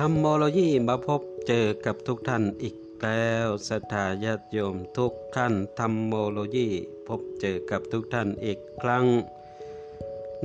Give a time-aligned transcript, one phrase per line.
[0.00, 6.68] ธรรมโมโลยีมาพบเจอกับทุกท่านอีกแล้วสถาญาติโยมทุกท่านธรรมโมโลยี
[7.06, 9.04] พบเจอกับทุกท่านอีกครั้ง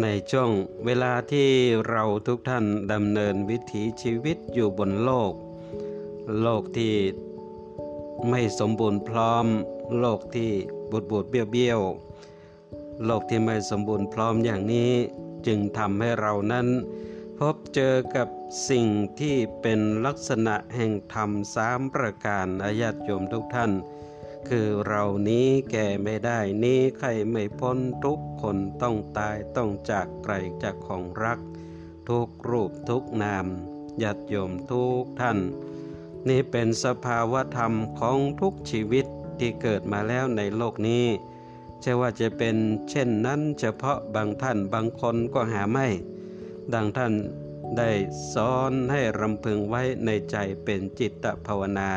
[0.01, 0.49] ในช่วง
[0.85, 1.49] เวลาที่
[1.89, 5.33] เราทุกท่านดำเนินวิถีชีวิตอยู่บนโลก
[6.41, 6.93] โลกที่
[8.29, 9.45] ไม่สมบูรณ์พร้อม
[9.99, 10.51] โลกที่
[10.91, 11.79] บูดบูดเบี้ยวเบี้ยว
[13.05, 14.91] โลกที่ไม่สมบูรณ์พร้อมอย่างนี้
[15.47, 16.67] จึงทำให้เรานั้น
[17.37, 18.27] พบเจอกับ
[18.69, 18.87] สิ่ง
[19.19, 23.71] ที่เป็นลักษณะแห่งธรรมสามประการอาญาติโยมทุกท่าน
[24.49, 30.33] คือเรานี้แก่ไม่ได้นี้ใครไม่พ้นทุกคนต้องตายต้องจากไกล
[30.63, 31.39] จากของรัก
[32.09, 33.45] ทุกรูปทุกนาม
[34.01, 35.39] ญาติโยมทุกท่าน
[36.27, 39.05] นี่เป็นสภาวะธรรมของทุกชีวิต
[39.39, 41.05] ที่เกิดมาแล้วในโลกนี้
[41.81, 42.55] ใช่ว่าจะเป็น
[42.89, 45.87] เช่นนั้นเฉพาะบางท่านบางคนก็หาไม่
[46.73, 47.13] ดังท่าน
[47.77, 47.91] ได้
[48.33, 51.91] สอนให้รำพึงไว้ในใจเป็นจิตภาวนา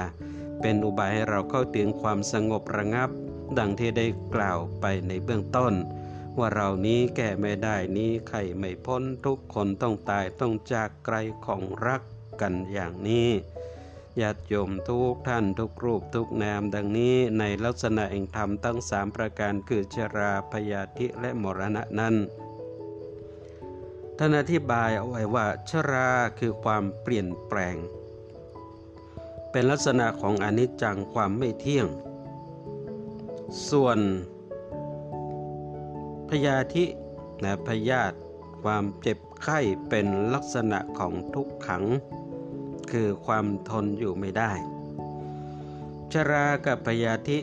[0.60, 3.10] เป็นอุบายให้เราเข้าถึงความสงบระงับ
[3.58, 5.74] ดังที่ได้กล่าวไปในเบื้องต้น
[6.38, 11.16] ว่าเรานี้แก่ไม่ได้นี้ใครไม่พ้นทุกคนต้องตายต้องจากไกล
[11.46, 12.02] ของรัก
[12.40, 13.30] กันอย่างนี้
[14.20, 22.14] ญาติโยมทุกท่านทุกรูปทุกนามดังนี้ในลักษณะแห่งธรรมทั้งสามประการคือชราพยาธิและมรณะนั้น
[24.18, 27.76] ท่านอธิบายเอาไว้ว่าชราคือความเปลี่ยนแปลง
[29.50, 31.86] เป็นลักษณะของอนิจจังความไม่เที่ยง
[33.70, 33.98] ส่วน
[36.28, 36.84] พยาธิ
[37.44, 38.16] นะพยาธิ
[38.62, 41.84] ความเจ็บไข้เป็นลักษณะของทุกขัง
[42.90, 44.52] คือความทนอยู่ไม่ได้
[46.12, 47.38] ชรากับพยาธิ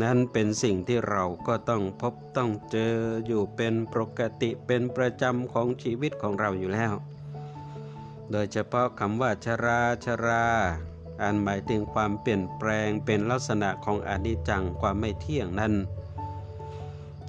[0.00, 2.94] นั้นเป็นสิ่งที่เราก็ต้องพบต้องเจอ
[3.26, 6.92] อยู่เป็นปกติเป็นประจำของชีวิตของเราอยู่แล้ว
[8.30, 10.46] โดยเฉพาะคำว่าชราชรา
[11.22, 15.74] อันหมายถึงความเปลี่ยนแปลงเป็นลักษณะของอนิจจังความไม่เที่ยงนั้น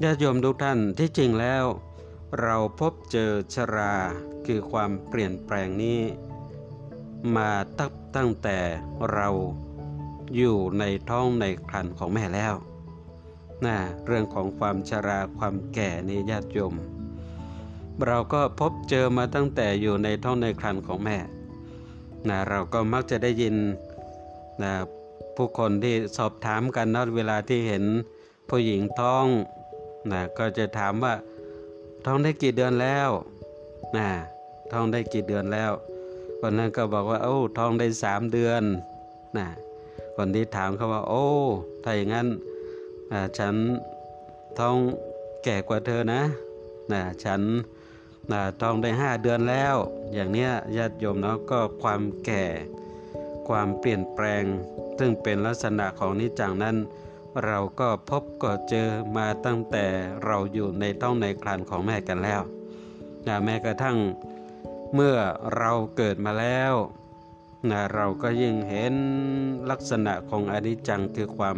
[0.01, 1.63] ญาติโยมทุกท่านที่จริงแล้ว
[2.41, 3.94] เราพบเจอชรา
[4.45, 6.01] คือความเปลี่ยนแปลงนี้
[7.35, 8.57] มาตั้งตั้งแต่
[9.12, 9.30] เรา
[10.35, 12.53] อยู่ในท้องในครันของแม่แล้ว
[13.66, 16.73] นะเรื่องของความชราความแก่นี่ญาติโยม
[18.07, 21.17] เราก็พบเจอมาตั้งแต่อยู่ในท้องในครันของแม่
[22.29, 23.56] นะเราก็มักจะได้ยิน
[24.63, 24.73] นะ
[25.35, 27.83] ผู้คนที่สอบถามกันนะเวลาที่เห็น
[28.50, 29.25] ผู้หญิงท้อง
[30.12, 31.13] นะก็จะถามว่า
[32.06, 33.09] ท้องได้กี่เดือนแล้ว
[33.97, 34.07] นะ
[34.72, 35.72] ท้องได้กี่เดือนแล้ว
[36.39, 38.63] คนนั้นก็บอกว่าโอ้ท้องได้สามเดือน
[39.38, 39.47] นะ
[40.16, 41.25] คนที่ถามเขาว่า โอ้
[41.84, 42.28] ถ้าอย่างนั้น
[43.38, 43.56] ฉัน
[44.59, 44.78] ท้อง
[45.44, 46.22] แก่กว่าเธอนะ
[46.91, 47.41] นะฉัน
[48.31, 49.75] นะท้องได้ห้าเดือนแล้ว
[50.13, 52.46] อย่างเนี้ยญาติโยมเนาะก็ความแก่
[53.47, 54.44] ความเปลี่ยนแปลง
[55.00, 56.75] ซึ่งเป็นลักษณะของนิจังนั้น
[57.45, 59.85] เราก็พบก็เจอมาตั้งแต่
[60.25, 62.41] เราอยู่ในท้องในครันของแม่กันแล้ว
[63.28, 63.97] นะแม้กระทั่ง
[64.94, 65.16] เมื่อ
[65.57, 66.74] เราเกิดมาแล้ว
[67.69, 68.94] นะเราก็ยิ่งเห็น
[69.69, 71.57] ลักษณะของอนิจจังคือความ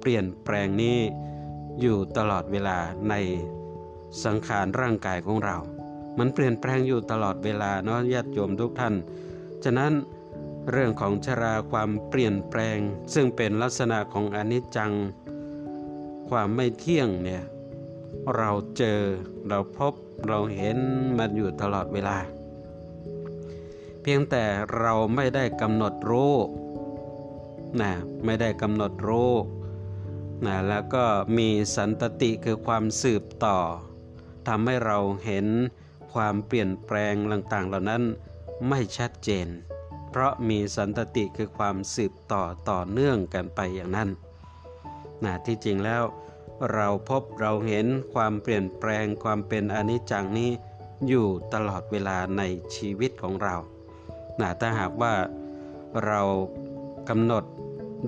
[0.00, 0.98] เปลี่ยนแปลงนี้
[1.80, 2.78] อยู่ตลอดเวลา
[3.08, 3.14] ใน
[4.24, 5.56] สังขารร่างกายของเรา
[6.18, 8.94] มันเปลี่ยนแปลงอยู่ตลอดเวลาเนาะญาติโยมทุกท่าน
[9.64, 9.92] ฉะนั้น
[10.70, 12.78] เรื่องของชราความเปลี่ยนแปลง
[13.14, 14.92] ซึ่งเป็นลักษณะของอนิจจัง
[16.28, 17.42] ความไม่เที่ยงเนี่ย
[18.36, 19.00] เราเจอ
[19.48, 19.94] เราพบ
[20.28, 20.78] เราเห็น
[21.18, 22.18] มันอยู่ตลอดเวลา
[24.02, 24.44] เพียงแต่
[24.78, 26.34] เราไม่ได้กำหนดรู้
[27.80, 27.92] นะ
[28.24, 29.32] ไม่ได้กำหนดรู้
[30.46, 31.04] นะแล้วก็
[31.38, 33.58] มีสันตติคือความสืบต่อ
[34.48, 35.46] ทำให้เราเห็น
[36.14, 38.02] ความเปลี่ยนแปลงต่างๆ เหล่านั้น
[38.68, 39.48] ไม่ชัดเจน
[40.10, 44.08] เพราะมีสันตติคือความสืบต่อต่อเนื่องกันไปอย่างนั้น
[45.24, 46.02] นะที่จริงแล้ว
[46.72, 50.50] เราพบเราเห็นความเปลี่ยนแปลงความเป็นอนิจจังนี้
[51.08, 52.42] อยู่ตลอดเวลาใน
[52.74, 53.56] ชีวิตของเรา
[54.42, 55.14] นะถ้าหากว่า
[56.06, 56.20] เรา
[57.08, 57.44] กำหนด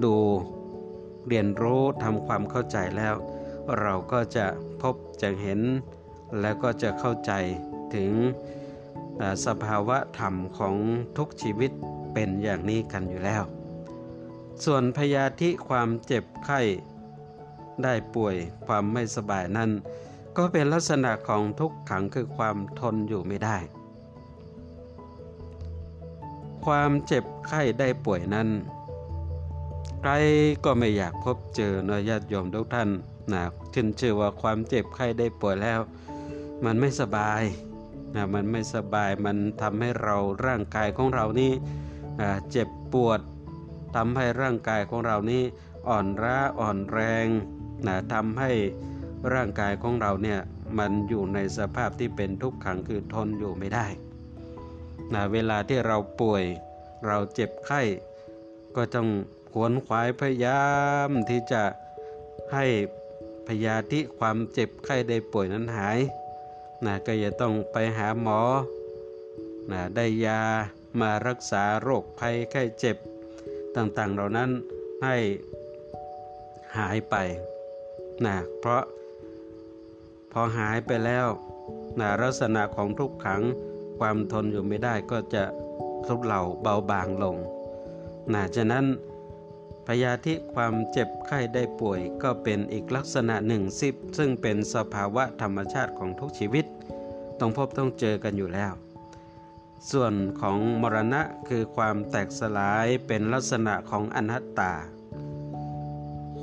[0.05, 0.15] ดู
[1.29, 3.15] เรียนรู้ทำความเข้าใจแล้ว
[3.81, 4.47] เราก็จะ
[4.83, 5.61] พบจะเห็น
[6.41, 7.33] แล้วก็จะเข้าใจ
[7.95, 8.11] ถึง
[9.47, 10.75] สภาวะธรรมของ
[11.19, 11.71] ทุกชีวิต
[12.15, 13.43] เป็นอย่างนี้กันอยู่แล้ว
[14.65, 16.61] ส่วนพยาธิความเจ็บไข้
[17.83, 19.71] ได้ป่วยความไม่สบายนั้น
[20.37, 23.57] ก็เป็นลักษณะของทุกขังคือความทนอยู่ไม่ได้
[26.65, 28.49] ความเจ็บไข้ได้ป่วยนั้น
[30.01, 30.11] ใคร
[30.65, 32.89] ก็ไม่อยากพบเจอนะญาติโยมทุกท่าน
[33.33, 33.43] นะ
[33.75, 35.81] ขึ้นชื่อว่าความเจ็บไข้ได้ป่วยแล้ว
[36.65, 37.43] มันไม่สบาย
[38.15, 40.17] นะมันไม่สบายมันทำให้เรา
[40.47, 41.53] ร่างกายของเรานี่
[42.51, 43.21] เจ็บปวด
[43.97, 45.43] ทำให้ร่างกายของเรานี่
[45.89, 47.27] อ่อนล้าอ่อนแรง
[47.87, 48.51] นะทำให้
[49.35, 50.41] ร่างกายของเราเนี่ย
[50.79, 53.87] มันอยู่ในสภาพที่เป็นทุกขังคือทนอยู่ไม่ได้
[55.13, 56.45] นะเวลาที่เราป่วย
[57.07, 57.83] เราเจ็บไข้
[58.77, 59.09] ก็ต้อง
[59.53, 60.65] ขวนขวายพยายา
[61.09, 61.63] มที่จะ
[62.53, 62.67] ให้
[63.47, 65.99] พยาธิความเจ็บไข้ได้ป่วยนั้นหาย
[66.85, 68.41] นะก็จะต้องไปหาหมอ
[69.71, 70.41] นะได้ยา
[71.01, 72.97] มารักษาโรคภัยไข้เจ็บ
[73.77, 74.51] ต่างๆ เหล่านั้น
[75.05, 75.17] ให้
[76.79, 77.15] หายไป
[78.25, 78.85] นะเพราะ
[80.33, 81.27] พอหายไปแล้ว
[82.01, 83.43] นะลักษณะของทุกขัง
[83.99, 85.45] ความทนอยู่ไม่ได้ก็จะ
[86.07, 87.37] ทุเลาเบาบางลง
[88.33, 88.85] นะฉะนั้น
[89.87, 96.67] พยาธิความเจ็บไข้ได้ป่วย ก็เป็นอีกลักษณะหนึ่งซิบซึ่งเป็นสภาวะธรรมชาติของทุกชีวิต
[97.39, 98.73] ต้องพบต้องเจอกันอยู่แล้ว
[99.91, 104.73] ส่วนของมรณะคือความแตกสลายเป็นลักษณะของอนัตตา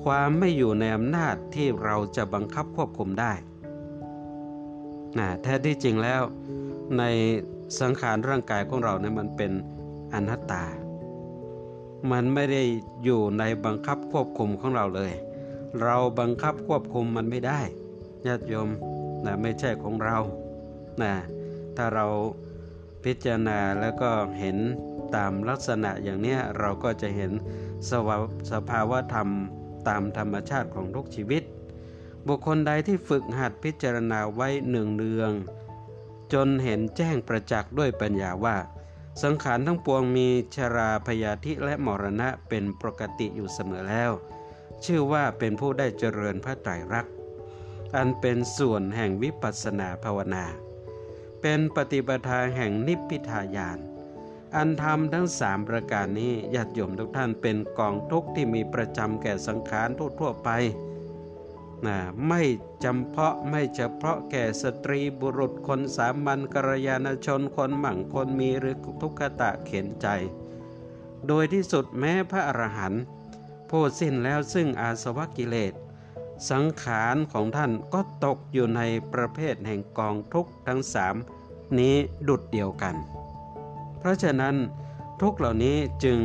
[0.03, 3.33] ความไม่อยู่ในอำนาจที่เราจะบังคับควบคุมได้
[5.17, 6.21] นะแท้ที่จริงแล้ว
[6.97, 7.03] ใน
[7.79, 9.51] สังขารร่างกายของเราเนี่ยมันเป็น
[10.13, 10.65] อนัตตา
[12.11, 12.63] มันไม่ได้
[13.03, 15.13] อยู่ในบังคับควบคุมของเราเลย
[15.81, 17.61] เราบังคับควบคุมมันไม่ได้
[18.27, 18.69] ญาติโยม
[19.25, 20.17] นะไม่ใช่ของเรา
[21.01, 21.13] นะ
[21.77, 22.05] ถ้าเรา
[23.03, 24.09] พิจารณาแล้วก็
[24.39, 24.57] เห็น
[25.15, 27.31] ตามลักษณะอย่างนี้เราก็จะเห็น
[27.89, 28.09] สว
[28.51, 29.29] สภาวะธรรม
[29.87, 31.43] ตามธรรมชาติของทุกชีวิต
[32.27, 35.31] บุคคลใดที่ฝึกหัดพิจารณาไว้เนืองเนือง
[36.33, 38.57] จนเห็นแจ้งประจักษ์ด้วยปัญญาว่า
[39.23, 44.11] สังขารทั้งปวงมีชราพยาธิและมรณะเป็นปกติอยู่เสมอแล้ว
[44.85, 47.13] ชื่อว่าเป็นผู้ได้เจริญพระไตรรักษ์
[47.95, 50.45] อันเป็นส่วนแห่งวิปัสสนาภาวนา
[51.41, 53.79] เป็นปฏิปทาแห่งนิพพิทายาน
[54.55, 59.89] อันธรรมทั้งสามประการนี้ญาติโยมทุกท่านเป็นกองทุกข์ที่มีประจำแก่สังขาร
[60.19, 60.49] ทั่วไป
[61.85, 61.97] นะ
[62.27, 62.41] ไม่
[62.83, 70.07] จำเพาะไม่เฉพาะแก่สตรีบุรุษคนสามัญกรยานชนคนหมั่งคนมีหรือทุกขตะเข็นใจ
[71.27, 73.03] โดยที่สุดแม้พระอรหันต์
[73.69, 75.73] ผู้สิ้นแล้วซึ่งอาสวะกิเลส
[76.49, 78.81] สังขารของท่านก็ตกอยู่ใน
[79.13, 81.15] ประเภทแห่งกองทุกข์ทั้งสาม
[81.79, 81.95] นี้
[82.27, 82.95] ดุดเดียวกัน
[83.97, 84.55] เพราะฉะนั้น
[85.21, 86.19] ทุกเหล่านี้จึง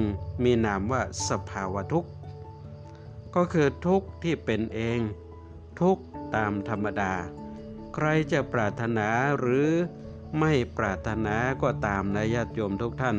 [0.45, 2.11] มีนามว่าสภาวะทุกข์
[3.35, 5.01] ก็คือทุกข์ที่เป็นเอง
[5.81, 5.99] ทุก
[6.35, 7.13] ตามธรรมดา
[7.95, 9.09] ใครจะปรารถนา
[9.39, 9.71] หรือ
[10.41, 13.17] ไม่ปรารถนาก็ตามนะญาติโยมทุกท่าน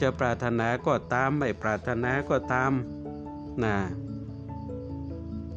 [0.00, 2.72] จะปรารถนาก็ตามไม่ปรารถนาก็ตาม
[3.64, 3.76] นะ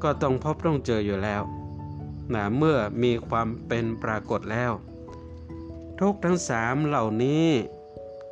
[0.03, 1.41] ก็ต้องพบต้องเจออยู่แล้ว
[2.33, 4.71] นะเมื่อมีความเป็นปรากฏแล้ว
[5.99, 7.47] ทุกทั้งสามเหล่านี้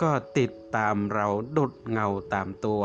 [0.01, 1.27] ก็ติดตามเรา
[1.57, 2.81] ดุดเงาตามตัว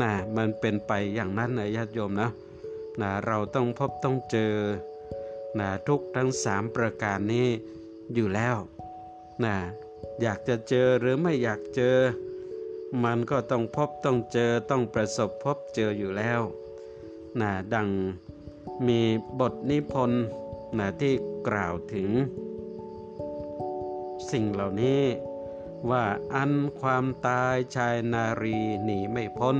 [0.00, 2.30] นะมันเป็นไปอย่างนั้นนะญาติโยมนะ
[3.00, 4.54] นะเราต้องพบต้องเจอ
[5.58, 7.48] นะทุกทั้งสามประการนี้
[8.14, 8.56] อยู่แล้ว
[9.44, 9.56] นะ
[10.20, 11.96] อยากจะเจอหรือไม่อยากเจอ
[13.04, 16.40] มันก็ต้องพบต้องเจอต้องประสบพบเจออยู่แล้ว
[17.40, 17.88] นะดัง
[18.86, 19.00] มี
[19.40, 20.24] บทนิพนธ์
[20.78, 21.14] นะที่
[21.48, 22.08] กล่าวถึง
[24.30, 25.02] สิ่งเหล่านี้
[25.90, 29.56] ว่าอันความตายชายนารีหนีไม่พ้น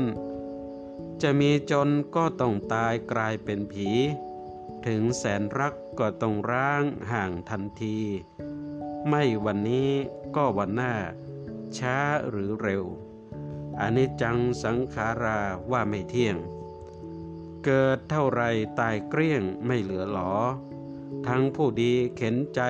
[1.22, 3.88] จะมีจนก็ต้องตายกลายเป็นผี
[4.86, 7.98] ถึงแสนรักก็ต้องร้างห่างทันที
[9.08, 9.90] ไม่วันนี้
[10.36, 10.94] ก็วันหน้า
[11.78, 11.98] ช้า
[12.28, 12.84] หรือเร็ว
[13.80, 16.36] อันนี้จังสังขาราว่าไม่เที่ยง
[17.64, 18.42] เกิดเท่าไร
[18.80, 20.32] ตายเกลี้ยงไม่เหลือหลอ
[21.26, 22.60] ทั้งผู้ดีเข็นใจ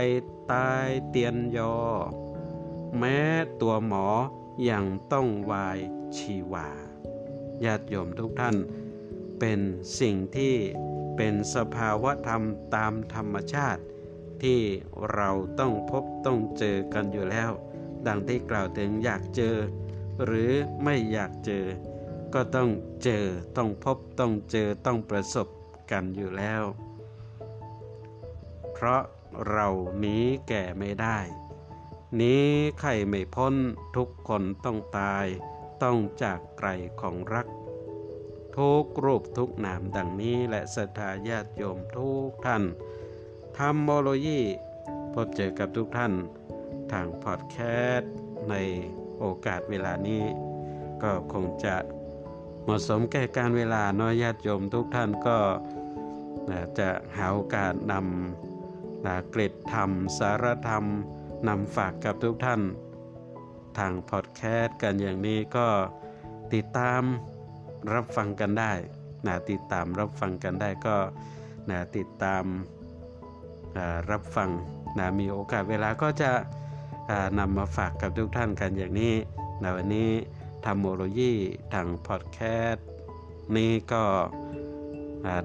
[0.53, 1.77] ตายเตียนยอ
[2.99, 3.19] แม้
[3.61, 4.07] ตัวหมอ
[4.65, 5.79] อยังต้องวาย
[6.17, 6.69] ชีวา
[7.65, 8.57] ญาติโยมทุกท่าน
[9.41, 9.61] เป็น
[10.01, 10.55] สิ่งที่
[11.17, 12.43] เป็นสภาวะธรรม
[12.75, 13.83] ตามธรรมชาติ
[14.43, 14.61] ที่
[15.15, 17.51] เราต้องพบต้องเจอกันอยู่แล้ว
[18.07, 19.57] ดังที่กล่าวถึงอยากเจอ
[20.25, 20.53] หรือ
[20.85, 21.65] ไม่อยากเจอ
[22.35, 22.71] ก็ต้อง
[23.03, 23.25] เจอ
[23.57, 25.49] ต้องพบต้องเจอต้องประสบ
[25.91, 26.63] กันอยู่แล้ว
[28.73, 29.03] เพราะ
[29.49, 29.69] เรา
[30.05, 31.19] นี้แก่ไม่ได้
[32.21, 32.47] นี้
[32.81, 33.55] ใครไม่พ้น
[33.97, 35.27] ทุกคนต้องตาย
[35.83, 36.69] ต้องจากไกล
[37.01, 37.47] ของรัก
[38.57, 42.63] ทุกรูปทุกนามดังนี้และศรัทธาญาติโยมทุกท่าน
[43.59, 44.41] ทำโมโลยี
[45.13, 46.13] พบเจอกับทุกท่าน
[46.93, 47.57] ทางพอดแค
[47.93, 48.13] สต์
[48.51, 48.55] ใน
[49.19, 50.23] โอกาสเวลานี้
[51.03, 51.77] ก็คงจะ
[52.63, 55.39] เหมาะสมแก่การเวลาน้อยญาติโยมทุกท่านก็
[56.79, 60.85] จะหาโอกาสนำเกร็ดธรรม สารธรรม
[61.49, 62.61] นำฝากกับทุกท่าน
[63.79, 65.69] ทางพอดแคสต์กันอย่างนี้ก็
[66.55, 67.03] ติดตาม
[67.95, 68.73] รับฟังกันได้
[69.27, 70.97] นะติดตามรับฟังกันได้ก็
[71.71, 72.45] นะติดตาม
[74.11, 74.51] รับฟัง
[74.99, 76.31] นะมีโอกาสเวลาก็จะ
[77.39, 79.15] นำมาฝากกับทุกท่านกันอย่างนี้
[79.63, 80.11] นะวันนี้
[80.65, 81.33] ธรรมโมโลยี
[81.73, 82.87] ทางพอดแคสต์
[83.57, 84.05] นี้ก็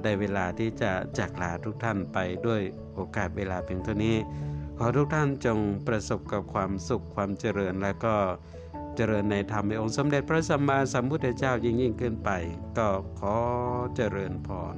[0.03, 2.61] ได้เวลาที่จะจากลาทุกท่านไปด้วย
[2.95, 4.15] โอกาสเวลาเพียงเท่านี้
[4.77, 8.15] ขอทุกท่านจงประสบกับความสุขความเจริญและก็
[8.95, 12.29] เจริญในธรรมในองค์สมเด็จพระสัมมาสัมพุทธเจ้ายิ่งยิ่งขึ้นไป
[12.77, 12.89] ก็
[13.19, 13.37] ขอ
[13.95, 14.77] เจริญพร